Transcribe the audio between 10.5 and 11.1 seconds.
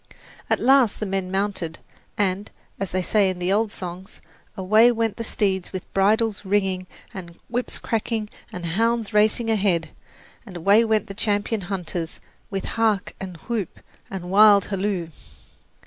away went